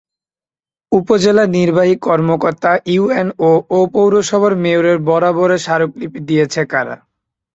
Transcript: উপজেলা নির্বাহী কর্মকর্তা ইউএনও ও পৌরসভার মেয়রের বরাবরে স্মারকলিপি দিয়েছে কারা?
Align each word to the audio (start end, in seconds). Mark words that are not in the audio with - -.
উপজেলা 0.91 1.43
নির্বাহী 1.55 1.95
কর্মকর্তা 2.05 2.71
ইউএনও 2.93 3.51
ও 3.69 3.79
পৌরসভার 3.93 4.53
মেয়রের 4.63 4.97
বরাবরে 5.07 5.57
স্মারকলিপি 5.65 6.19
দিয়েছে 6.29 6.61
কারা? 6.71 6.95